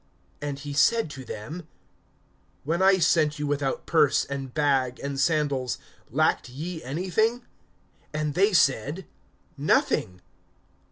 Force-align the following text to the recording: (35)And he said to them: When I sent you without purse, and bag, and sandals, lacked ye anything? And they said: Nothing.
(35)And 0.41 0.57
he 0.57 0.73
said 0.73 1.11
to 1.11 1.23
them: 1.23 1.67
When 2.63 2.81
I 2.81 2.97
sent 2.97 3.37
you 3.37 3.45
without 3.45 3.85
purse, 3.85 4.25
and 4.25 4.51
bag, 4.51 4.99
and 5.03 5.19
sandals, 5.19 5.77
lacked 6.09 6.49
ye 6.49 6.81
anything? 6.81 7.43
And 8.11 8.33
they 8.33 8.51
said: 8.51 9.05
Nothing. 9.59 10.21